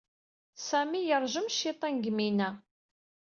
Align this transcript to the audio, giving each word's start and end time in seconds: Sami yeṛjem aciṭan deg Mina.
Sami 0.67 1.01
yeṛjem 1.09 1.47
aciṭan 1.49 1.95
deg 1.97 2.05
Mina. 2.17 2.49